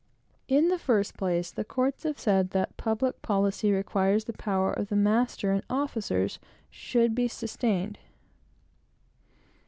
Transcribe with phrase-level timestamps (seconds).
[0.47, 4.89] In the first place, the courts have said that public policy requires the power of
[4.89, 6.39] the master and officers
[6.71, 7.99] should be sustained.